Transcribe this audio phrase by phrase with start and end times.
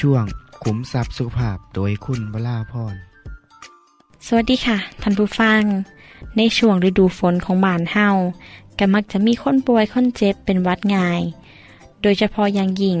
[0.00, 0.24] ช่วง
[0.62, 2.94] ขุมทรัพย์สุขภาพโดยคุณวราพร
[4.26, 5.62] สวัสดีค่ะท่านผู้ฟัง
[6.36, 8.08] ในช่วงฤดูฝนของบ้านเฮา
[8.78, 11.20] ก็มักจะมีคนป่วยคนเจ็บเป็นวัดง่าย
[12.02, 12.98] โดยเฉพาะอย่างยิ่ง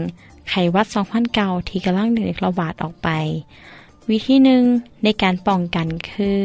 [0.48, 0.86] ไข้หวัด
[1.28, 3.08] 2009ที่กำลังเดินระบาดออกไป
[4.08, 4.64] วิธีหนึ่ง
[5.02, 6.38] ในการป้องกันคือ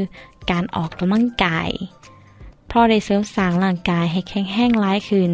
[0.51, 1.69] การออกกำลังกาย
[2.67, 5.31] เพราะได้เสริมสร้างร่างกายให้แข็งแรงหลายขึ้น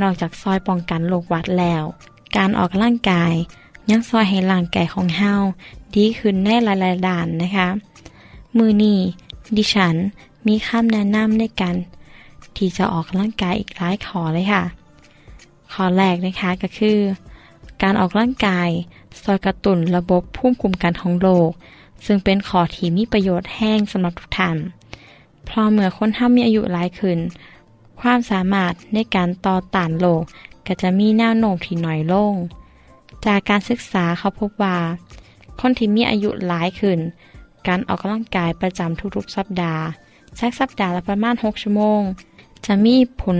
[0.00, 1.82] นอกจากซอยป้องกันโรคหวัดแล้ว
[2.36, 3.34] การออกกำลังกาย
[3.90, 5.32] ยังซอยให้ร่างกายของเฮา
[5.94, 7.68] ดีขึ้นในหลายๆด้านนะคะ
[8.56, 8.98] มือนี้
[9.56, 9.94] ดิฉัน
[10.46, 11.74] มีคำแนะนำในการ
[12.56, 14.64] ที่จะออกกำลังกายอีกหลายขอเลยค่ะ
[15.72, 16.98] ขอแรกนะคะก็คือ
[17.82, 18.68] การออกร่างกาย
[19.22, 21.50] ซอยกระตุนระบบภูมิคุ้มกันของโลก
[22.04, 24.56] ซึ่งเป็นขอที่มีประโยชน์แห้งสำหรับทุกท่าน
[25.44, 27.18] เพราะเมื่อคนเฮามีอายุหลายขึ้น
[28.00, 30.22] ความสามารถในการต่อต้านโลก
[30.66, 32.34] ก็จะมีแนวโน้มที่น้อยลง
[33.26, 34.76] จากการศึกษาเขาพบว่า
[35.60, 36.98] คนที่มีอายุหลายขึ้น
[37.66, 39.84] การออกกำลังกายประจำทุกๆ สัปดาห์
[40.38, 42.00] สักสัปดาห์ละประมาณ 6 ชั่วโมง
[42.66, 43.38] จะมีผล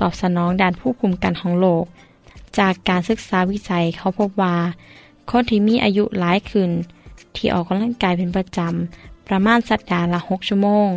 [0.00, 1.84] ตอบสนองด้านผู้คุมกันของโลก
[2.58, 4.56] จากการศึกษาวิจัยเขาพบว่า
[5.30, 6.70] คนที่มีอายุหลายขึ้น
[7.36, 10.88] ที่ออกกำลังกายเป็นประจำประมาณสัปดาห์ละ 6 ชั่วโมง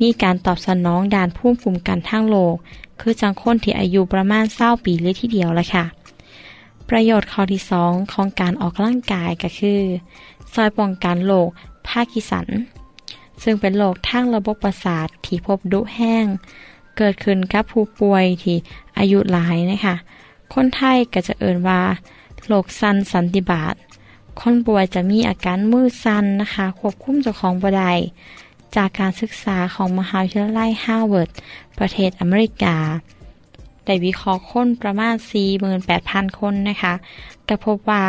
[0.00, 2.54] มีการตอบสนองด้านผู้คุมกันทางโลก
[3.00, 5.84] คือจังคนที่อายุประมาณ20ปีเลยทีเดียวละค่ะ
[6.90, 9.80] ประโยชน์ข้อที่2ของการออกกำลังกายก็คือ
[10.54, 11.48] ซอยป้องกันโรค
[11.86, 12.46] พาร์กินสัน
[13.42, 16.26] ซึ่งเป็นโรคทางระบบประสาทที่พบดุแฮง
[16.96, 18.56] เกิดขึ้นกับผู้ป่วยที่
[18.98, 19.94] อายุหลายนะคะ
[20.54, 21.82] คนไทยก็จะเอิ้นว่า
[22.46, 23.74] โรคสั่นสันนิบาต
[24.40, 27.92] คนป่วยจะมีอาการมือสั่นนะคะควบคุมเจ้าของบ่ได้
[28.76, 31.30] จากการศึกษาของมหาวิทยาลัยฮาร์วาร์ด
[31.78, 32.76] ประเทศอเมริกา
[33.88, 35.14] ได้วิเคราะห์คนประมาณ
[35.76, 36.94] 48,000 คนนะคะ
[37.48, 38.02] ก็พบว่า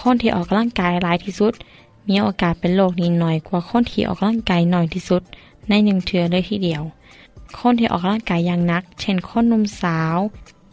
[0.00, 1.52] คนที่ออกกำลังกายหลายที่สุด
[2.08, 5.22] มีโอกาสเป็นโรคนี้น้อยกว่าคนที่ออกกำลังกายน้อยที่สุด
[5.68, 6.82] ใน1เทือเลยทีเดียว
[7.58, 10.16] คนที่ออกกำลังกายอย่างนัก เช่นคนหนุ่มสาว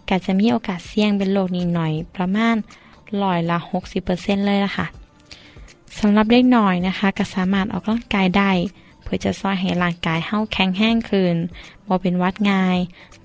[0.10, 2.56] ก็จะมีโอกาสเสี่ยงเป็นโรคนี้น้อยประมาณ
[3.24, 3.58] ร้อยละ
[4.02, 4.88] 60%เลยล่ะค่ะ
[6.00, 8.52] สำหรับเด็กน้อยนะคะก็สามารถออกกำลังกายได้
[9.14, 11.36] พื่อจะซอยให้ร่างกายเฮาแข็งแรงขึ้น
[11.88, 12.78] บ่เป็นวัดง่าย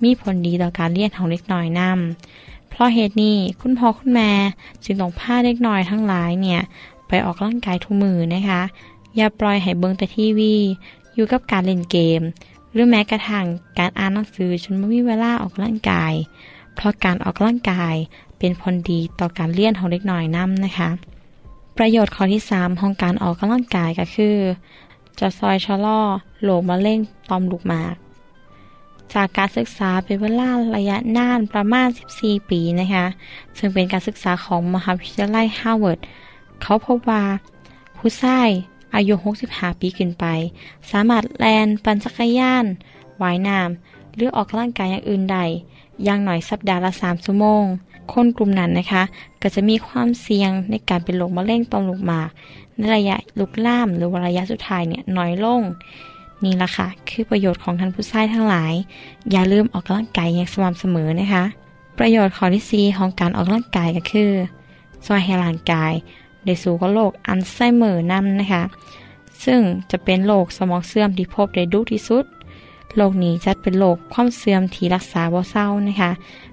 [0.02, 4.30] มีผลดีต่อการเรียนของเด็กน้อยนำ เพราะเหตุนี้คุณพ่อคุณแม่
[4.84, 6.60] จึงต้องพาเด็กน้อยทั้งหลายเนี่ย
[7.08, 8.62] ไปออกกำงกายทุกมือนะคะ
[9.16, 10.54] อย่าปล่อยให้เบิงแต่ทีวี
[11.14, 12.20] อยู่กับการเล่นเกม
[12.72, 13.46] หรือแม้กระทั่ง
[13.78, 16.14] การอ่านหนังสือจนบ่มีเวลาออกกำงกาย
[16.74, 17.96] เพราะการออกกำงกาย
[18.38, 20.90] เป็นผลดีต่อการเรียนของเด็กน้อยนำนะคะ
[21.76, 24.36] ประโยชน์ข้อที่ 3 ของการออกกำลังกายก็คือ
[25.20, 26.00] จะช่วยชะลอ
[26.42, 26.98] โรคมะเร็ง
[27.28, 27.94] ต่อมลูกหมาก
[29.14, 33.06] จากการศึกษาเป็นเวลาระยะนานประมาณ 14 ปีนะคะ
[33.56, 35.98] ซึ่งเป็นการศึกษาของมหาวิทยาลัยฮาร์วาร์ด
[36.62, 37.22] เขาพบว่า
[37.98, 38.48] ผู้ชาย
[38.94, 39.14] อายุ
[39.46, 40.24] 65 ปีขึ้นไป
[40.90, 42.64] สามารถเล่นปั่นจักรยาน
[43.22, 45.44] ว่ายน้ำหรือออกกำลังกายอย่างอื่นได้
[46.04, 47.64] อย่างน้อยสัปดาห์ละ 3 ชั่วโมง
[48.12, 49.02] คนกลุ่มนั้นนะคะ
[49.42, 52.28] ก็จะมีความเสี่ยงในการเป็นโรคมะเร็งต่อมลูกหมาก
[52.94, 55.62] ระยะลุกล่ามหรือระยะสุดท้ายเนี่ยน้อยลง
[56.44, 58.72] นี่ละค่ะ คือประโยชน์ของท่านผู้ชายทั้งหลาย
[59.30, 61.44] อย่าลืมออกกำลังกายอย่างสม่ำเสมอนะคะ
[61.98, 64.32] ประโยชน์ข้อที่4ของการออกกำลังกายก็คือ
[65.06, 65.92] ซอยให้ร่างกาย
[66.44, 68.62] ได้สู่กับโรคอัลไซเมอร์นํนะคะ
[69.44, 72.24] ซึ่งจะเป็นโรคสมองเสื่อมที่พบได้ดุที่สุด
[72.96, 76.10] โรคนี้จัดเป็นโรคความเสื่อมที่รักษาบ่เศร้านะคะ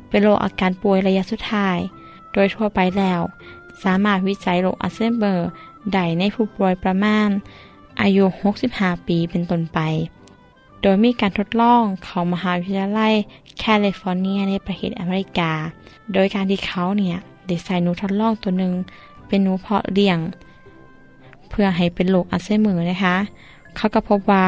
[0.10, 1.78] เป็นโรคอาการป่วยระยะสุดท้าย
[2.34, 3.22] โดยทั่วไปแล้ว
[3.84, 5.50] สามารถวิจัยโรคอัลไซเมอร์
[5.92, 7.30] ได้ในผู้ป่วยประมาณ
[8.02, 8.24] อายุ
[8.66, 9.80] 65 ปีเป็นต้นไป
[10.82, 13.14] โดยมีการทดลองของมหาวิทยาลัย
[13.60, 15.52] แคลิฟอร์เนียในประเทศอเมริกา
[16.14, 18.74] โดยการที่เขาเนี่ยได้ใส่หนูทดลองตัวหนึ่ง
[19.28, 20.20] เป็นหนูเพาะเลี้ยง
[21.50, 23.16] เพื่อให้เป็นโรคอัลไซเมอร์นะคะ
[23.76, 24.44] เขาก็พบว่า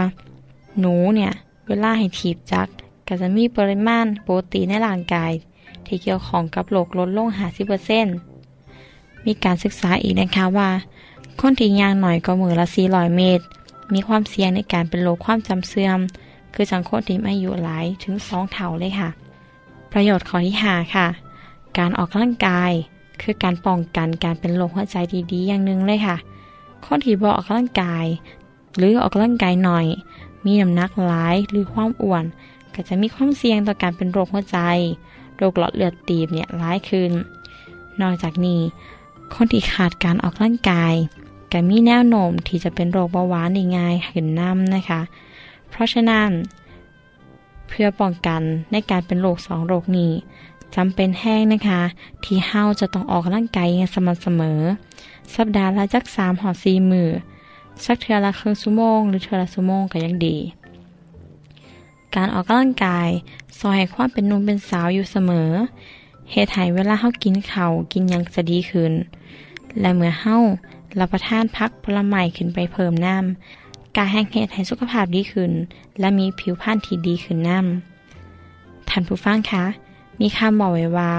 [0.80, 1.32] หนูเนี่ย
[1.68, 2.72] เวลาให้ถีบจักร
[3.08, 5.32] ก็จะมีปริมาณโปรตีนในร่างกาย
[5.86, 7.30] ที่เกี่ยวของกับโรคลดลง
[8.08, 10.70] 50%มีการศึกษาอีกนะคะว่า
[11.42, 13.46] คนที่ย่างหน่อยก็มือละ400เมตร
[13.94, 16.00] มีความเสี่ยงในการเป็นโรคความจำเสื่อม
[16.54, 19.10] คือสังคนที่อายุหลายถึง2เท่าเลยค่ะ
[19.92, 21.08] ประโยชน์ข้อที่5ค่ะ
[21.78, 22.72] การออกกำลังกาย
[23.22, 24.98] คือการป้องกันการเป็นโรคหัวใจ
[25.32, 26.18] ดีๆอย่างหนึ่งเลยค่ะ
[26.86, 28.06] คนที่บ่ออกกำลังกาย
[28.78, 29.86] หรือออกกำลังกายหน่อย
[30.46, 32.24] มีน้ำหนักหลายหรือความอ้วน
[32.74, 34.58] ก็จะมีความเสี่ยงต่อการเป็นโรคหัวใจ
[35.38, 37.12] โรคหลอดเลือดตีบเนี่ยร้ายขึ้น
[38.02, 38.62] นอกจากนี้
[39.34, 40.96] คนที่ขาดการออกกำลังกาย
[41.58, 45.02] ก็มีแนวโน้มที่จะเป็นโรคเบาหวานได้ง่ายขึ้นน้ำนะคะ
[45.70, 46.30] เพราะฉะนั้น
[47.68, 48.42] เพื่อป้องกัน
[48.72, 50.12] ในการเป็นโรคสองโรคนี้
[50.76, 51.82] จำเป็นแห้งนะคะ
[52.24, 54.60] ที่เฮาจะต้องออกกำลังกายอย่างสม่ำเสมอ
[55.36, 57.10] สัปดาห์ละจักสามหอซีมือ
[57.86, 60.38] สักเทือละครึ่งชั่วโมงหรือเทือละชั่วโมงก็ยังดี
[62.16, 63.10] การออกกำลังกาย
[63.60, 65.50] ซอยให้ความเป็นนุ่มเป็นสาวอยู่เสมอ
[66.32, 68.94] เหตุให้เวลาเฮากินเขากินยังจะดีขึ้น
[69.80, 70.38] และเมื่อเฮา
[71.00, 75.52] รับประทานพักผลไม้ขึ้นไปเพิ่มน้ำการแห้งเหตุให้สุขภาพดีขึ้น
[76.00, 79.66] และมีผิวพรรณที่ดีขึ้นน้ำท่านผู้ฟังคะ
[80.20, 81.12] มีคำบอกไว้ว่า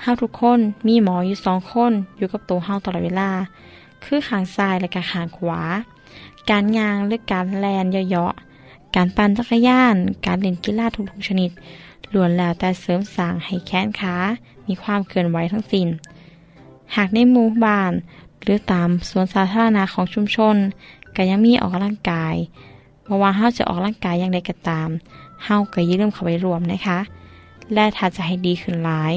[0.00, 3.30] เฮาทุกคนมีหมออยู่สองคนอยู่กับตัวเฮาตลอดเวลา
[4.04, 5.60] คือขางซ้ายและกขางขวา
[6.50, 9.96] การยางหรือการแลนเยาะๆการปั่นจักรยาน
[10.26, 11.50] การเล่นกีฬาทุกๆชนิด
[12.14, 14.14] ล้วนแล้วแต่เสริมสร้างให้แขนขา
[14.66, 15.88] มีความเคลื่อนไหวทั้งสิน้น
[16.96, 17.92] หากในหมู่บ้าน
[18.42, 20.56] หรือตามสวนสาธารณะของชุมชน
[21.16, 22.34] ก็ยังมีออกกำลังกาย
[23.06, 24.88] บ่ว่าเฮาจะออกกำลังกายอย่างใดก็ตาม
[25.44, 26.98] เฮาก็อย่าลืมเข้าไปรวมนะคะ
[27.74, 29.14] และถ้าจะให้ดีขึ้นหลาย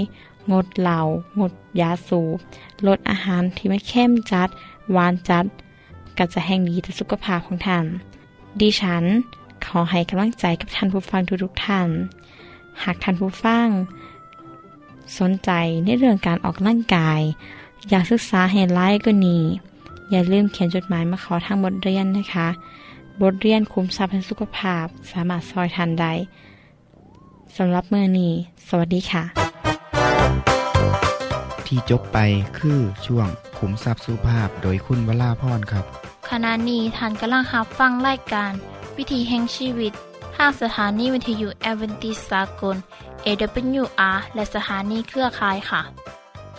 [0.52, 1.00] งดเหล้า
[1.40, 2.38] งดยาสูบ
[2.88, 4.50] ลดอาหารที่ไม่เข้มจัด
[4.92, 5.46] หวานจัด
[6.18, 7.86] ก็จะแห่งดีต่อสุขภาพของท่าน
[8.60, 9.04] ดิฉัน
[9.66, 11.90] ขอให้กำลังใจกับท่านผู้ฟังทุกๆท่าน
[12.84, 13.68] หากท่านผู้ฟัง
[15.20, 15.52] สนใจ
[15.86, 17.22] ในเรื่องการออกกำลังกาย
[17.90, 19.38] อยากศึกษาให้ไล่ก็นี
[20.12, 22.48] อย่าลืมเขียนจดหมายมาขอทางบทเรียนนะคะ
[23.22, 26.14] บทเรียนคุ้มทรัพย์แห่งสุขภาพ สามารถซอยทันได้
[27.58, 28.34] สำหรับเมื่อนี้
[28.68, 29.24] สวัสดีค่ะ
[31.66, 32.18] ที่จบไป
[32.58, 35.86] คือช่วงขุมทรัพย์สุภาพโดยคุณวราพรครับ
[36.30, 38.52] ขณะนี้ท่านกำลังรับฟังรายการ
[38.98, 39.94] วิธีแห่งชีวิต
[40.36, 42.76] ทางสถานีวิทยุแอเวนติสากล
[43.26, 45.82] AWR และสถานีเครือข่ายค่ะ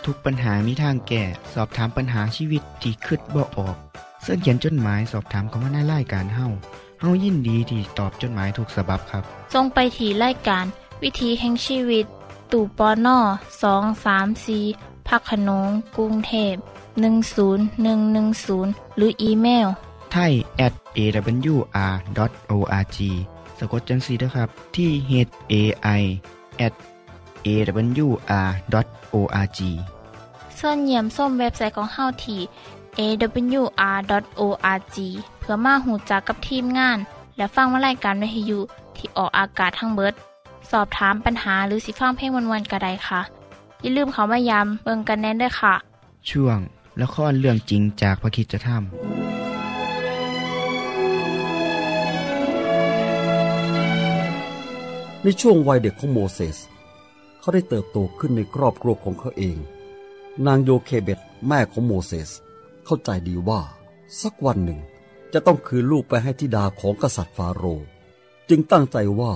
[0.05, 1.23] ทุกปัญหามีทางแก้
[1.53, 3.75] สอบถามปัญหาชีวิตที่คืดบ่ออก
[4.21, 6.47] เสื้อเขียนจดหมายสอบถามเขามาในรายการเฮา
[7.01, 9.23] เฮายินดีที่ตอบจดหมายถูกสาบบครับ
[9.53, 10.65] ทรงไปถีรายการ
[11.03, 12.05] วิธีแห่งชีวิต
[12.51, 13.17] ตู่ปอน่อ
[13.63, 14.59] สองสามสี
[15.07, 16.55] พักขนงกรุงเทพ
[17.59, 19.67] 10110 หรืออีเมล
[20.11, 20.31] ไทย
[20.65, 22.97] at awr.org
[23.59, 25.11] สะกดจังสีนะครับที่ h
[25.51, 25.53] a
[25.99, 26.01] i
[26.65, 26.73] at
[27.47, 29.59] awr.org
[30.59, 32.41] ส่วนเยี่ยมส้มเว็บไซต์ของเฮาที่
[32.99, 34.97] awr.org
[35.39, 36.97] เพื่อมาหูจักกับทีมงาน
[37.37, 38.59] และฟังวารายการวิทยุ
[38.97, 40.13] ที่ออกอากาศทั้งเบิด
[40.71, 43.21] สอบถามปัญหาหรือสิฟังเพลงวันๆกระไดค่ะ
[43.81, 45.73] อย่าลืมเขามายามเบิงกันแน่นด้วยค่ะ
[46.29, 46.59] ช่วง
[47.01, 48.83] ละครเรื่องจริงจากพระคริสตธรรม
[55.23, 56.57] ในช่วงวัยเด็กของโมเสส
[57.43, 59.57] เขาได้เติบโตขึ้นในครอบครัวของเขาเอง
[60.45, 62.31] นางโยเคเบตแม่ของโมเสส
[62.85, 63.61] เข้าใจดีว่า
[64.21, 64.79] สักวันหนึ่ง
[65.33, 67.87] จะต้องคืนลูกไปให้ธิดาของกษัตริย์ฟาโรห์
[68.49, 69.33] จึงตั้งใจว่า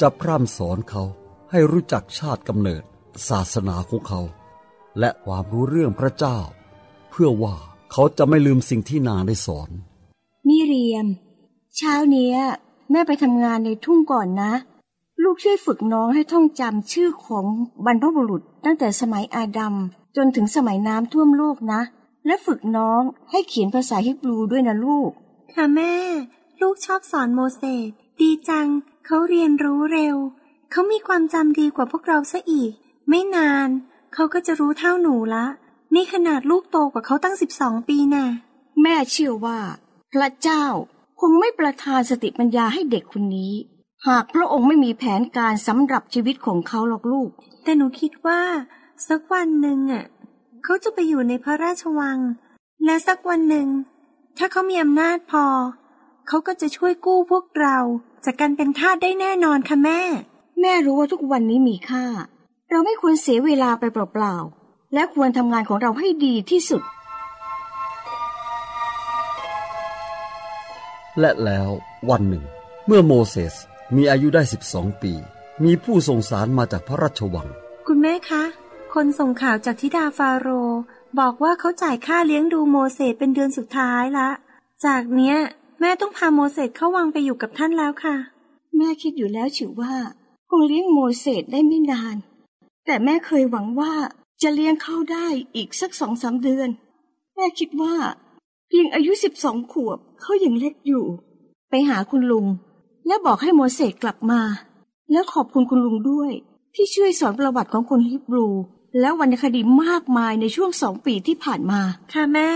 [0.00, 1.04] จะพร่ำสอนเขา
[1.50, 2.82] ให้รู้จักชาติกำเนิด
[3.28, 4.20] ศาสนาของเขา
[4.98, 6.38] และความรู้เรื่องพระเจ้า
[7.10, 7.56] เพื่อว่า
[7.92, 9.70] เขาจะไม่ลืมสิ่งที่นางได้สอน
[10.46, 11.06] มิเรียม
[11.76, 12.36] เช้าเนี้ย
[12.90, 14.52] แม่ไปทำงานในทุ่งก่อนนะ
[15.24, 17.46] ลูกช่วยฝึกน้องให้ท่องจำชื่อของ
[17.84, 19.74] บรรพบุรุษตั้งแต่สมัยอาดัม
[20.16, 21.80] จนถึงสมัยน้ำท่วมโลกนะ
[22.26, 25.10] และฝึกน้องให้เขียนภาษาฮิบรูด้วยนะลูก
[25.52, 25.94] ค่ะแม่
[26.60, 28.68] ลูกชอบสอนโมเสสดีจัง
[29.06, 30.16] เขาเรียนรู้เร็ว
[30.70, 32.72] เขามีความจำดีกว่าพวกเราซะอีก
[33.08, 33.68] ไม่นาน
[34.14, 35.46] เขาก็จะรู้เท่าหนูละ
[35.94, 38.24] นี่ขนาดลูกโตกว่าเขาตั้งสิบสองปีแน่
[38.82, 39.58] แม่เชื่อว่า
[40.12, 40.64] พระเจ้า
[41.20, 43.52] คงไม่ประทานสติปัญญาให้เด็กคนนี้
[44.08, 47.30] หากพระองค์ไม่มีแผนการสำหรับชีวิตของเขาหรอกลูก
[47.62, 48.40] แต่หนูคิดว่า
[49.08, 50.04] สักวันหนึ่งอะ
[50.64, 52.18] เขาจะไปอยู่ในพระราชวัง
[52.84, 53.68] และสักวันหนึ่ง
[54.38, 55.44] ถ้าเขามีอำนาจพอ
[56.28, 57.76] เขาก็จะช่วยกู้พวกเรา
[58.24, 60.00] จากการเป็นทาสได้แน่นอนค่ะแม่
[60.60, 62.04] แม่รู้ว่าทุกวันนี้มีค่า
[62.70, 66.82] เราไม่ควรเสียเวลาไปเปล่าๆและควรทำงานของเราให้ดีที่สุด
[71.20, 71.68] และแล้ว
[72.10, 72.44] วันหนึ่ง
[72.86, 73.54] เมื่อโมเสส
[73.96, 74.42] มีอายุได้
[74.72, 75.12] 12 ปี
[75.64, 77.48] มีผู้ส่งสารมาจากพระราชวัง
[77.86, 78.44] คุณแม่คะ
[78.94, 80.80] คนส่งข่าวจากทิดาฟาโรห์
[81.18, 84.30] บอกว่าเขาจ่ายค่าเลี้ยงดูโมเสสเป็นเดือนสุดท้ายละ
[84.84, 85.36] จากเนี้ย
[85.80, 88.16] แม่ต้องพาโมเสสเข้าวังไปอยู่กับท่านแล้วค่ะ
[88.76, 89.94] แม่คิดอยู่แล้วฉิวว่า
[90.48, 92.16] คงเลี้ยงโมเสสได้ไม่นาน
[92.86, 93.92] แต่แม่เคยหวังว่า
[94.42, 96.68] จะเลี้ยงเขาได้อีกสักสองสามเดือน
[97.34, 97.94] แม่คิดว่า
[98.68, 101.04] เพียงอายุสิบสองขวบเขายังเล็กอยู่
[101.70, 102.46] ไปหาคุณลุง
[103.06, 104.40] และบอกให้โมเสสกลับมา
[105.12, 106.32] แล้วขอบคุณคุณลุงด้วย
[106.74, 108.48] ที่ช่วยสอนประวัติของคนฮิบรู
[109.00, 111.80] และวรรณคดีมากมายในช่วงสองปีที่ผ่านมา
[112.12, 112.50] ค่ะแม่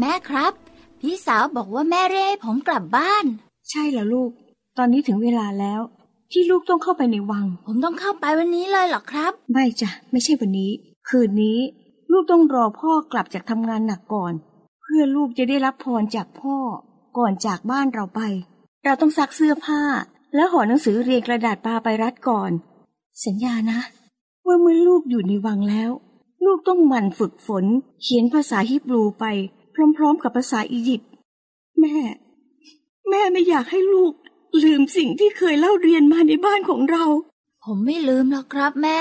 [0.00, 0.52] แม่ครับ
[1.00, 3.24] พี่สาวบอกว่าแม่เรียกให้ผมกลับบ้าน
[3.70, 4.30] ใช่แล้วลูก
[4.76, 5.80] ตอนนี้ถึงเวลาแล้ว
[6.36, 10.70] ที่ลูกต้องเข้าไปในวัง ผมต้องเข้าไปวันนี้เลยเหรอครับ ไม่จ้ะไม่ใช่วันนี้
[11.08, 11.58] คืนนี้
[12.10, 14.32] ลูกต้องรอพ่อกลับจากทำงานหนักก่อน
[14.82, 16.56] เพื่อลูกจะได้รับพรจากพ่อ
[17.18, 18.20] ก่อนจากบ้านเราไป
[18.84, 19.82] เราต้องซักเสื้อผ้า
[20.34, 22.50] และห่อหนังสือเรียงกระดาษปาไปรัดก่อน
[23.24, 23.80] สัญญานะ
[24.46, 25.90] ว่าเมื่อลูกอยู่ในวังแล้ว
[26.44, 27.64] ลูกต้องหมั่นฝึกฝน
[28.02, 29.24] เขียนภาษาฮิบรูไป
[29.96, 31.10] พร้อมๆ กับภาษาอียิปต์
[31.80, 31.96] แม่
[33.08, 34.12] แม่ไม่อยากให้ลูก
[34.62, 37.04] ลืมสิ่งที่เคยเล่าเรียนมาในบ้านของเรา
[37.64, 39.00] ผมไม่ลืมหรอกครับแม่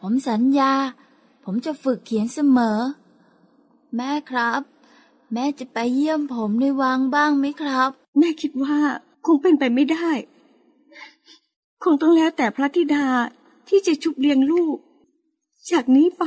[0.00, 0.72] ผมสัญญา
[1.44, 2.78] ผมจะฝึกเขียนเสมอ
[3.96, 4.62] แม่ครับ
[5.32, 8.78] แม่จะไปเยี่ยมผมในวังบ้างไหมครับ แม่คิดว่า
[9.26, 10.10] คงเป็นไปไม่ได้
[11.84, 13.06] คงต้องแล้วแต่พระธิดา
[13.68, 14.76] ที่จะชุบเลี้ยงลูก
[15.70, 16.24] จากนี้ไป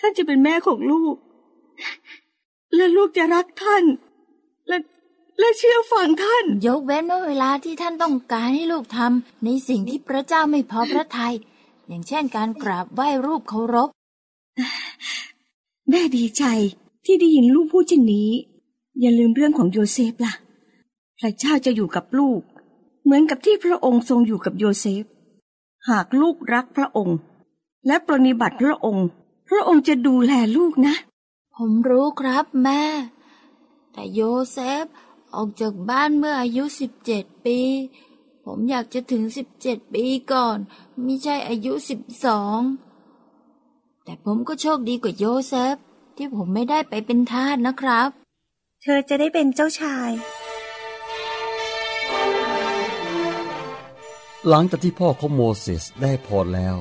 [0.00, 1.14] ท่านจะเป็นแม่ของลูก
[2.74, 3.84] และลูกจะรักท่าน
[4.68, 4.76] และ
[5.38, 11.34] และเชื่อฟังท่าน ยกเว้นว่าเวลาที่ท่านต้องการให้ลูกทำในสิ่งที่พระเจ้าไม่พอพระทยัย
[11.88, 13.88] อย่างเช่นการกราบไหว้รูปเคารพ
[15.88, 16.44] แม่ดีใจ
[17.04, 18.30] ที่ได้ยินลูกพูดเช่นนี้
[19.00, 20.34] อย่าลืมเรื่องของโยเซฟล่ะ
[21.18, 22.40] พระเจ้าจะอยู่กับลูก
[23.04, 25.04] เหมือนกับที่พระองค์ทรงอยู่กับโยเซฟ
[25.88, 27.18] หากลูกรักพระองค์
[27.86, 29.06] และปรนนิบัติพระองค์
[29.48, 30.94] พระองค์จะดูแลลูกนะ
[31.56, 32.82] ผมรู้ครับแม่
[33.92, 34.20] แต่โย
[34.52, 34.84] เซฟ
[35.34, 37.58] ออกจากบ้านเมื่ออายุสิบเจ็ดปี
[38.44, 40.58] ผมอยากจะถึงสิบเจ็ดปีก่อน
[41.02, 42.60] ไม่ใช่อายุสิบสอง
[44.04, 45.76] แต่ผมก็โชคดีกว่าโยเซฟ
[46.16, 48.08] ที่ผมไม่ได้ไปเป็นทาสนะครับ
[48.82, 50.10] เธอจะได้เป็นเจ้าชาย
[54.48, 56.76] หลังจากที่พ่อของโมเสสได้พรแล้ว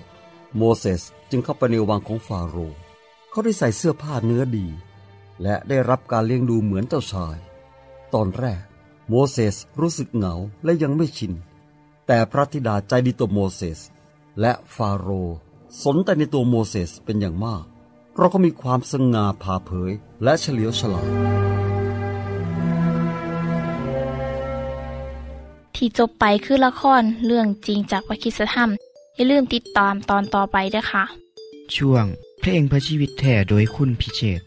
[0.57, 2.79] โมเสสจึงเข้าไปในวังของฟาโรห์
[3.29, 4.67] เขาได้ใส่เสื้อผ้าเนื้อดี
[5.41, 7.37] และได้รับการเลี้ยงดูเหมือนเจ้าชาย
[8.13, 8.61] ตอนแรก
[9.09, 11.33] โมเสสรู้สึกเหงาและยังไม่ชิน
[12.07, 13.79] แต่พระธิดาใจดีต่อโมเสส
[14.41, 15.35] และฟาโรห์
[15.83, 17.63] สนใจในตัวโมเสสเป็นอย่างมาก
[18.13, 19.91] เพราะเขามีความสง่าผ่าเผย
[20.23, 21.07] และเฉลียวฉลาด
[25.75, 28.69] ที่จบไปคือละครเรื่องจริงจากวิคิสธรรม
[29.15, 31.03] อย่าลืมติดตามตอนต่อไปด้วยค่ะ
[31.75, 32.05] ช่วง
[32.39, 34.41] เพลงพระชีวิตแท่โดยคุณพิเชษ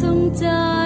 [0.00, 0.85] ทร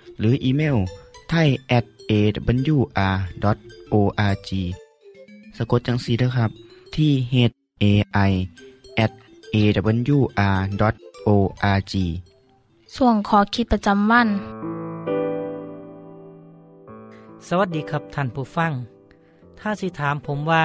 [0.19, 0.77] หรืออีเมล
[1.29, 3.39] ไทย at awr.org
[5.57, 6.51] สะกดจังสีนะครับ
[6.95, 7.35] ที่ h
[7.83, 7.85] a
[8.29, 8.31] i
[9.03, 9.11] at
[9.55, 10.63] awr.org
[12.95, 14.27] ส่วนขอคิดประจำวัน
[17.47, 18.71] สวัสดีครับท่านผู้ฟัง
[19.59, 20.63] ถ้าสิถามผมว่า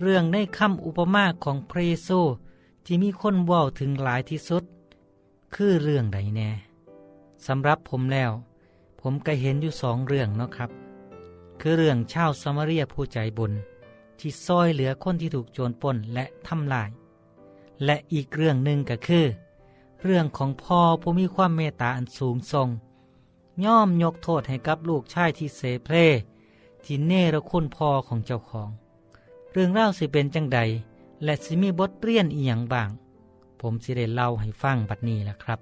[0.00, 2.20] เรื่องในคำอุปมาของพระเยซู
[2.84, 4.64] ที่มีคนเว้าถึงหลายที่สุด
[5.54, 6.50] คือเรื่องใดแน่
[7.46, 8.30] สำหรับผมแล้ว
[9.02, 10.70] ผมก็เห็นอยู่สองเรื่องเนาะครับ
[11.60, 13.52] คือเรื่องชาวสมาเรียผู้ใจบุญ
[14.18, 16.90] ที่ซอยเหลือคนที่ถูกโจรปล้นและทำลาย
[17.84, 19.26] และอีกเรื่องหนึ่งก็คือ
[20.04, 22.68] เรื่องของพ่อผู้มีความเมตตาอันสูงทรง
[23.64, 25.96] ย่อมยกโทษให้กับลูกชายที่เสเพล
[26.84, 28.68] ที่เนรคุณพ่อของเจ้าของ
[29.52, 30.60] เรื่องเล่าสิเป็นจังใด
[31.24, 32.90] และสิมีบทเรียนอีหยังบาง
[33.60, 35.58] ผมสิได้เล่าให้ฟังบัดนี้แหละครับ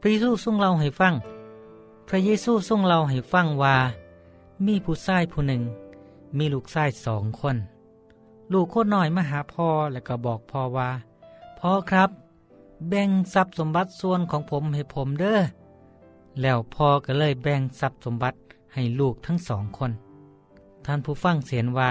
[0.00, 1.14] พระเยซูทรงเล่าให้ฟัง
[2.10, 3.76] พระเยซูทรงเล่าให้ฟังว่า
[4.66, 5.62] มีผู้ชายผู้หนึ่ง
[6.38, 7.56] มีลูกชายสองคน
[8.52, 10.90] ลูกคนน้อยมาหาพ่อแล้วก็บอกพ่อว่า
[11.58, 12.10] พ่อครับ
[12.88, 15.40] แบ่งทรัพย์สมบัติส่วนของผมให้ผมเด้อ
[16.40, 18.38] แล้วพ่อก็เลยแบ่งทรัพย์สมบัติ
[18.74, 19.92] ให้ลูกทั้งสองคน
[20.84, 21.90] ท่านผู้ฟังเสียนว่า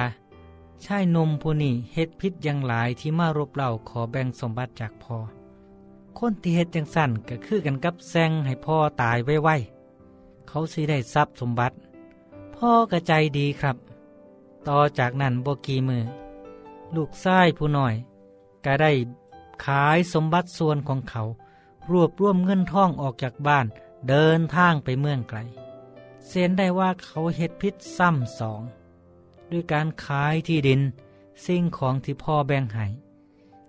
[0.86, 5.18] ชายนมผู้นี้เฮ็ดพิษอย่างหลายที่มารบเล่าขอแบ่งสมบัติจากพ่อ
[6.20, 9.58] คนที่เฮ็ดจังสั่นก็คือกันกับแซงให้พ่อตายไว้
[10.48, 11.76] เขาสิได้ทรัพย์สมบัติ
[12.56, 13.78] พ่อก็ใจดีครับ
[14.68, 16.04] ต่อจากนั้นบกีมือ
[16.96, 17.96] ลูกชายผู้น้อย
[18.66, 18.92] ก็ได้
[19.66, 21.24] ขายสมบัติส่วนของเขา
[21.92, 23.66] รวบรวมเงินท่องออกจากบ้าน
[24.10, 25.40] เดินทางไปเมืองไกล
[26.26, 28.62] เสียนได้ว่าเขาเฮ็ดพิษซ้ำสอง
[29.52, 30.82] ด้วยการขายที่ดิน
[31.46, 32.88] สิ่งของที่พ่อแบ่งให้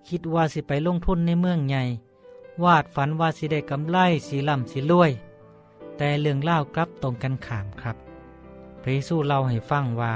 [0.07, 1.83] คิดว่าสิไปลงทุนในเมืองใหญ่
[2.63, 5.11] วาดฝันว่าสิได้กำไรสีล่ำสีรวย
[6.01, 7.97] แต่เรื่องเล่ากลับตรงกันขามครับ
[8.81, 10.13] พระเยซูเล่าให้ฟังว่า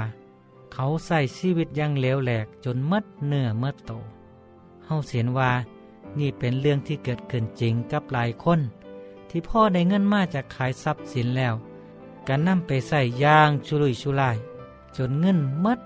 [0.72, 3.92] เขาใส่ชีวิตยังเลวแหลกจนมดเนื้อมื่อโต
[4.84, 5.50] เฮาเสียนว่า
[6.18, 8.60] นี่เป็นเรื่องที่เกิดขึ้นจริงกับหลายคน
[9.28, 11.54] ที่พ่อได้เงินมาจากขายทรัพย์สินแล้ว
[12.28, 14.36] การนำไปใส่ยางชุลุยชุลาย
[14.96, 15.78] จนเงินมด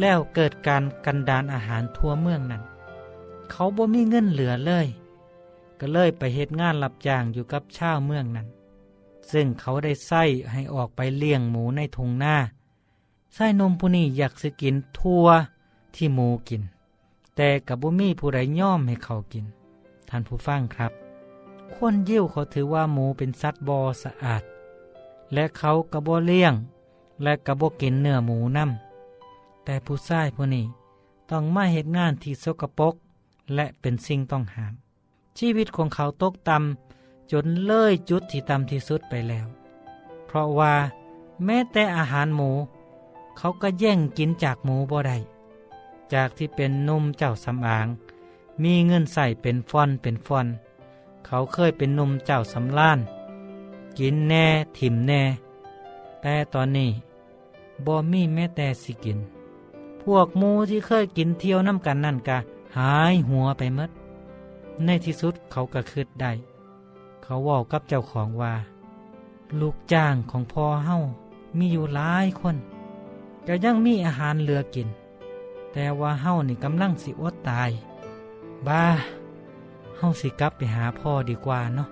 [0.00, 2.62] แล้วเกิดการกันดานอาหารทั่วเมืองนั้น
[3.50, 4.86] เขาบ่มีเงินเหลือเลย
[5.80, 8.48] ก็เลยไปเหตุงานรับจ้างอยู่กับชาวเมืองนั้น
[9.30, 12.36] ซึ่งเขาได้ใส่ให้ออกไปเลี้ยงหมูในทงหน้า
[13.34, 15.26] ไส้นมผู้นี้อยากสกินทั่ว
[15.94, 16.62] ที่หมูกิน
[17.36, 19.44] แต่กับบุมีผู้ใดย่อมให้เขากิน
[20.08, 20.92] ท่านผู้ฟังครับ
[21.74, 24.42] คนยิวเขาถือว่าหมูเป็นสัตว์บอสะอาด
[25.32, 26.54] และเขากระบเลี้ยง
[27.22, 30.66] และกระบกินเนื้อหมูน้ำแต่ผู้ชายผู้นี้
[31.30, 32.94] ต้องมาเหตุงานที่สกปรก
[33.54, 34.74] และเป็นสิ่งต้องห้าม
[35.38, 36.91] ชีวิตของเขาตกต่ำ
[37.32, 39.46] จนเลยจุดที่ต่ำที่สุดไปแล้ว
[40.26, 40.74] เพราะว่า
[41.44, 42.50] แม้แต่อาหารหมู
[43.36, 45.18] เขาก็แย่งกินจากหมูบ่ได้
[46.12, 47.86] จากที่เป็นนุ่มเจ้าสำอาง
[48.62, 50.46] มีเงินใส่เป็นฟอนเป็นฟอน
[51.26, 52.98] เขาเคยเป็นนุ่มเจ้าสำล้าน
[53.98, 54.44] กินแน่
[54.78, 55.22] ถิ่มแน่
[56.20, 56.90] แต่ตอนนี้
[57.86, 59.18] บ่มีแม้แต่สิกิน
[60.02, 62.38] พวกหมูที่เคยกินเที่ยวน้ำกันนั่นกะ
[62.76, 63.90] หายหัวไปมด
[64.84, 66.32] ในที่สุดเขาก็คืดได้
[67.22, 68.54] เขาบอกกับเจ้าของว่า
[69.60, 70.96] ลูกจ้างของพ่อเฮา
[71.58, 72.56] มีอยู่หลายคน
[73.46, 74.88] ก็ยังมีอาหารเหลือกิน
[75.72, 77.70] แต่ว่าเฮานี่กำลังสิอดตาย
[78.66, 78.84] บ้า
[79.98, 81.88] เฮาสิกลับไปหาพ่อดีกว่าเนาะ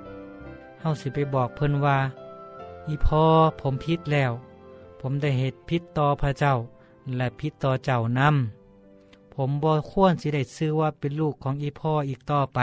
[0.80, 1.98] เฮาสิไปบอกเพิ่นว่า
[2.88, 3.24] อีพ่อ
[3.60, 4.32] ผมพิษแล้ว
[5.00, 6.54] ผมได้เหตุพิษต่อพระเจ้า
[7.16, 12.60] และพิษต่อเจ้านำผมบ่ควรสิได้ซื้อว่าเป็นลูกของอีพ่ออีกต่อไป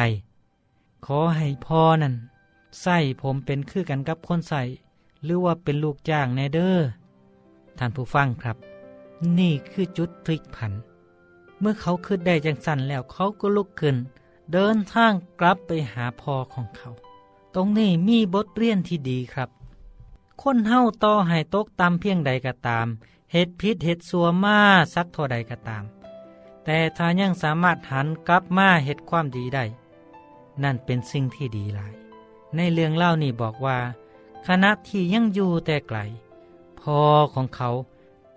[1.05, 2.15] ขอให้พ่อนั่น
[2.81, 4.63] ใส่ผมเป็นคือกันกับคนใส่
[5.23, 6.87] หรือว่าเป็นลูกจ้างแนเดอร์
[7.77, 8.57] ท่านผู้ฟังครับ
[9.39, 10.73] นี่คือจุดพลิกผัน
[11.59, 13.95] เมื่อเขาคืดได้จังสันแล้วเขาก็ลุกขึ้น
[14.53, 16.89] เดินทางกลับไปหาพ่อของเขา
[17.55, 19.49] ตรงนี้มีบทเรียนที่ดีครับ
[20.41, 22.87] คนเฮาต่อให้ตกตามเพียงใดก็ตาม
[23.31, 24.59] เหตุพิษเหตุสัวมา
[24.93, 25.83] สักเท่าใดก็ตาม
[26.63, 29.63] แต่ถ้ายังสามารถหันกลับมาเหตุความดีได้
[30.63, 32.06] นั่นเป็นสิ่งที่ดีหลาย
[32.55, 33.77] ในเรื่องเล่านี่บอกว่า
[34.47, 35.99] ขณะที่ยังอยู่แต่ไกล
[36.81, 37.01] พ่อ
[37.33, 37.69] ของเขา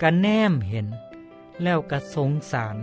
[0.01, 0.87] ก็แนมเห็น
[1.63, 2.77] แล้วก็สงสาร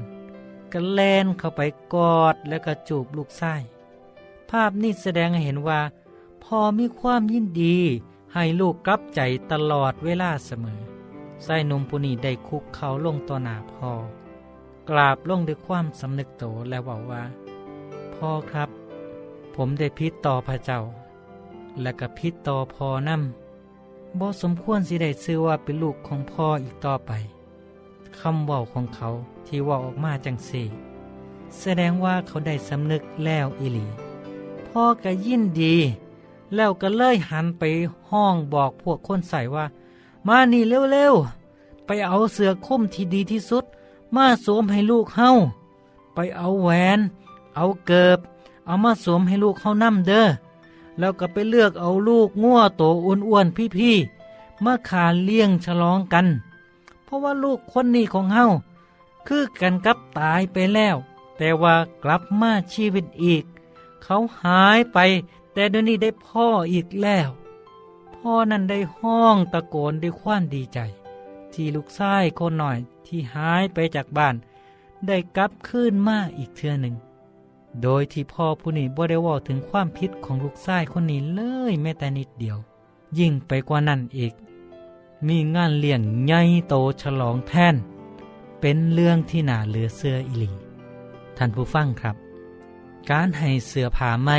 [0.72, 1.62] ก็แลนเข้าไป
[1.94, 3.56] กอดแล้วก็จูบลูกไส้
[4.50, 5.82] ภาพนี้แสดงให้เห็นว่า
[6.44, 7.78] พ่อมีความยินดี
[8.34, 10.82] ให้ลูกกลับใจตลอดเวลาเสมอ
[11.44, 13.92] ไส้นมปุนีได้คุกเขาลงต่อหน้าพ่อ
[14.90, 17.24] กราบลงด้วยความสำนึกโตและบอกว่า
[18.16, 18.70] พ่อครับ
[19.56, 20.80] ผมได้พิษต่อพระเจ้า
[21.82, 27.12] และก็พิษต่อพ่อนำบ่สมควรสิได้ชื่อว่าเป็นลูกของพ่ออีกต่อไป
[28.20, 29.08] คำเว้าของเขา
[29.46, 30.66] ที่ว่าออกมาจังสี่
[31.60, 33.86] แสดงว่าเขาได้สำนึกแล้วอิลี
[34.68, 35.76] พ่อก็ยินดี
[36.56, 37.64] แล้วก็เลยหันไป
[38.10, 39.66] ห้องบอกพวกคนใส่ว่า
[40.28, 43.66] มานี่เร็วๆ ไปเอาเสือคมที่ดีที่สุด
[44.16, 45.30] มาสวมให้ลูกเฮา
[46.14, 47.00] ไปเอาแหวน
[47.56, 48.20] เอาเกิบ
[48.66, 50.28] เอามาสวมให้ลูกเขานำเด้อ
[51.00, 56.28] แล้วก็ไปเลือกเอาลูกง่วโตอ้วนๆพี่ๆมาขาเลี้ยงฉลองกัน
[57.04, 58.46] เพราะว่าลูกคนนี้ของเฮา
[59.28, 60.96] คือกันกับตายไปแล้ว
[61.38, 63.44] แต่ว่ากลับมาชีวิตอีก
[64.04, 64.98] เขาหายไป
[65.54, 67.30] แต่เดี๋ยวนี้ได้พ่ออีกแล้ว
[68.16, 70.80] พ่อนั้นได้ห้องตะโกนด้วยความดีใจ
[71.54, 74.36] ที่ลูกชายคนหน่อยที่หายไปจากบ้าน
[75.08, 76.96] ได้กลับคืนมาอีกเทื่อหนึ่ง
[77.84, 82.58] โดยที่พ่อผู้นี้บ่ได้ว่าถึงความผิดของลูกชายคนนี้เลยแม้แต่นิดเดียว
[83.18, 84.34] ยิ่งไปกว่านั้นอีก
[85.28, 87.76] มีงานเลี้ยงใหญ่โตฉลองแทน
[88.60, 90.52] เป็นเรื่องที่น่าเหลือเสื้ออิลี
[91.38, 92.16] ท่านผู้ฟังครับ
[93.10, 94.38] การให้เสื้อผ้าใหม่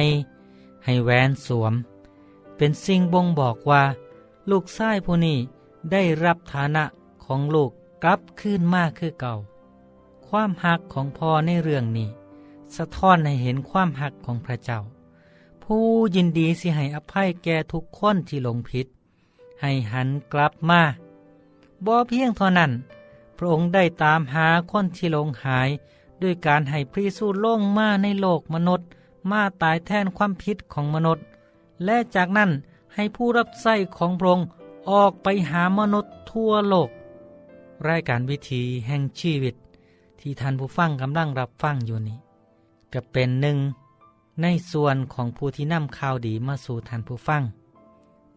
[0.85, 1.75] ให้แหวนสวม
[2.57, 3.83] เป็นสิ่งบ่งบอกว่า
[4.51, 5.39] ลูกชายผู้นี้
[5.93, 6.85] ได้รับฐานะ
[7.25, 7.71] ของลูก
[8.03, 9.35] กลับคืนมากคือเก่า
[10.29, 12.09] ความหักของพ่อในเรื่องนี้
[12.77, 14.81] สะท้อนให้เห็นความหักของพระเจ้า
[15.65, 18.87] ผู้ยินดีสิให้อภัยแก่ทุกคนที่ลงผิด
[19.61, 20.81] ให้หันกลับมา
[21.85, 22.73] บ่เพียงเท่านั้น
[23.37, 25.69] พระองค์ได้ตามหาคนที่ลงหาย
[26.23, 28.87] ด้วยการให้พระเยซูลงมาในโลกมนุษย์
[29.31, 31.25] มาตายแทนความผิดของมนุษย์
[31.85, 32.51] และจากนั้น
[32.95, 34.47] ให้ผู้รับใช้ของพระองค์
[34.91, 36.89] ออกไปหามนุษย์ทั่วโลก
[37.89, 39.55] รายการวิธีแห่งชีวิต
[40.21, 42.19] ที่ท่านผู้ฟังกำลังรับฟังอยู่นี้
[42.93, 43.59] ก็เป็นหนึ่ง
[44.43, 47.43] ในส่วนของผู้ที่นำข่าวดีมาสู่ท่านผู้ฟัง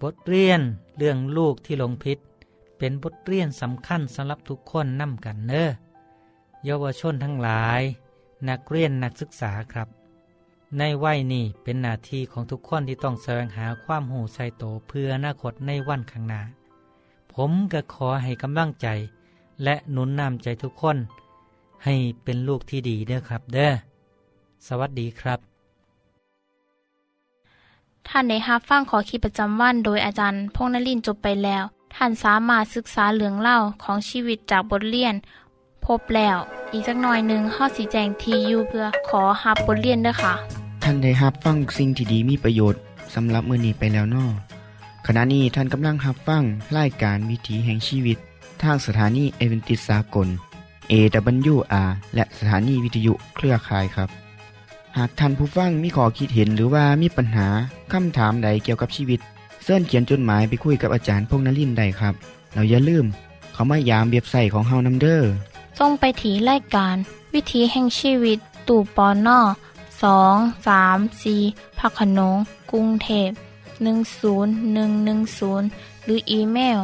[0.01, 0.61] บทเรียน
[0.97, 2.17] เรื่องลูกที่ลงพิษ
[2.77, 5.69] เป็นบทเรียนสำคัญสำหรับทุกคนนำกันเนอ
[6.65, 7.81] เยาวชนทั้งหลาย
[8.49, 9.87] นักเรียนนักศึกษาครับ
[10.77, 16.41] ในวัยนี้เป็นหน้าที่ของทุกคนที่ต้องแสวงหาความหูใส่โตเพื่ออนาคตในวันข้างหน้า
[17.33, 18.87] ผมก็ขอให้กำลังใจ
[19.63, 20.97] และหนุนนำใจทุกคน
[21.85, 23.71] ให้เป็นลูกที่ดีเด้อครับเด้อ
[24.67, 25.39] สวัสดีครับ
[28.07, 31.63] ท่านในฮับฟังขอขีประจำวันโดยอาจารย์พงนลินจบไปแล้ว
[31.95, 35.15] ท่านสามารถศึกษาเหลืองเล่าของชีวิตจากบทเรียน
[35.85, 36.37] พบแล้ว
[36.73, 40.33] อีกสักหน่อยหนึ่งข้อสีแจงทียูเพื่อขอฮับบทเรียนด้วยค่ะ
[40.83, 42.81] ท่านได้รับฟังสิ่งที่ดีมีประโยชน์
[43.15, 44.25] สำหรับมือนี้ไปแล้วนอ
[45.07, 46.43] ขณะนี้ท่านกำลังรับฟัง
[46.77, 48.17] รายการวิถีแห่งชีวิต
[48.63, 50.27] ทางสถานีเอเวนติสากล
[50.91, 54.20] AWR และสถานีวิทยุเครือข่ายครับ
[54.97, 57.47] หากท่านผู้ฟังมีข้อคิดเห็นหรือว่ามีปัญหา
[57.91, 59.19] คำถามใดเกี่ยวกับชีวิต
[59.63, 62.13] เสินเขียนจดหมายไปคุยกับอาจารย์พงนลินได้ครับ
[62.53, 63.05] เราอย่าลืม
[63.53, 65.25] เขามายามเบียบใส่ของเฮานัมเดอร์
[65.79, 66.95] ส่งไปถีรายการ
[67.33, 69.39] วิถีแห่งชีวิตตู่ปอนนอ
[70.03, 70.35] สอง
[70.67, 71.35] สามสี
[71.79, 72.37] พักขนง
[72.71, 73.29] กรุงเทพ
[73.87, 76.79] 10110 หรืออีเมล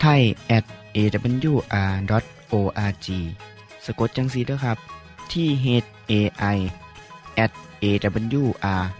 [0.00, 0.20] ไทย
[0.56, 0.64] at
[0.96, 3.06] awr.org
[3.84, 4.78] สะกดจังสีด้วยครับ
[5.32, 5.66] ที่ h
[6.10, 6.12] a
[6.56, 6.58] i
[7.44, 7.50] at
[7.82, 8.94] awr.org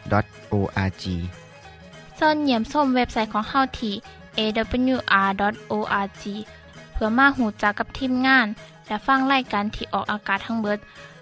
[2.16, 3.94] เสินเหยี่ยมส้มเว็บไซต์ของเฮาที่
[4.38, 6.22] awr.org
[6.92, 8.46] เพื่อมาหูจักกับทีมงาน
[8.86, 10.78] และฟังไล่กันที่ออกอากาศทั้งเบิด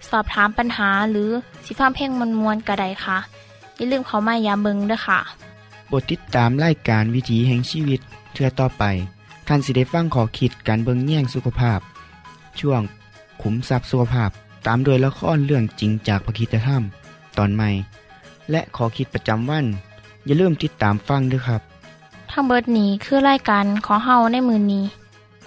[0.09, 1.31] สอบถามปัญหาหรือ
[1.65, 3.19] สิฟ้าเพ่งมวลมวลกระไดค่ะ
[3.77, 5.21] อย่าลืมเขามายามเบิงด้วยค่ะ
[5.91, 8.01] บทติดตามไล่การวิถีแห่งชีวิต
[8.33, 8.85] เทือต่อไป
[9.49, 11.81] ท่านสิได้ฟังขอคิดการเบิงแย่งสุขภาพ
[12.61, 12.83] ช่วง
[13.43, 14.31] ขุมทรัพย์สุขภาพ
[14.67, 16.83] ตามโดยละครเรื่องจริงจากพระคีตธรรม
[17.39, 17.71] ตอนใหม่
[18.51, 19.67] และขอคิดประจำวัน
[20.25, 21.63] อย่าลืมติดตามฟังด้วยครับ
[22.31, 24.85] ทั้งเบิดนี้คือรายการของเฮาในมือนี้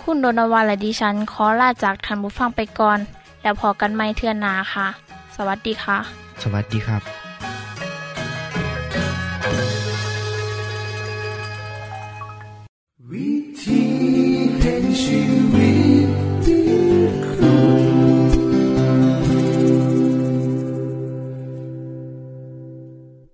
[0.02, 3.00] คุณโดนวาและดิฉันขอลาจากทันบุฟังไปก่อน
[3.42, 4.88] แล้วพอกันไม่เทื่อนนาค่ะ
[5.36, 5.98] สวัสดีค่ะ
[6.44, 7.19] สวัสดีครับ